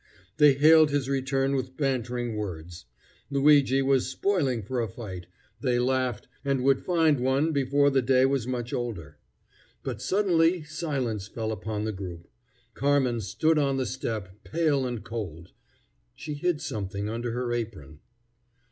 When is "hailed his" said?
0.53-1.07